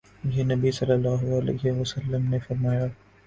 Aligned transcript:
کہ 0.25 0.43
نبی 0.45 0.71
صلی 0.71 0.91
اللہ 0.91 1.25
علیہ 1.37 1.71
وسلم 1.73 2.27
نے 2.29 2.39
فرمایا 2.47 2.87